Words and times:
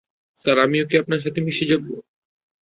Sir, 0.37 0.57
আমিও 0.59 0.85
কি 0.89 0.95
আপনার 0.97 1.23
সাথে 1.25 1.39
মিশে 1.45 1.65
যাব? 1.71 1.83